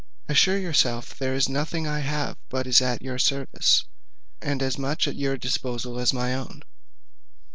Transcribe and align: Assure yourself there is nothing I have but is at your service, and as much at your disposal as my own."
Assure 0.27 0.57
yourself 0.57 1.15
there 1.19 1.35
is 1.35 1.47
nothing 1.47 1.85
I 1.87 1.99
have 1.99 2.35
but 2.49 2.65
is 2.65 2.81
at 2.81 3.03
your 3.03 3.19
service, 3.19 3.85
and 4.41 4.63
as 4.63 4.75
much 4.79 5.07
at 5.07 5.15
your 5.15 5.37
disposal 5.37 5.99
as 5.99 6.11
my 6.11 6.33
own." 6.33 6.63